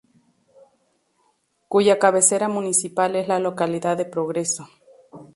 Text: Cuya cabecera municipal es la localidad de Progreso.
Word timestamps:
Cuya 1.67 1.99
cabecera 1.99 2.47
municipal 2.49 3.15
es 3.15 3.27
la 3.27 3.37
localidad 3.37 3.97
de 3.97 4.05
Progreso. 4.05 4.67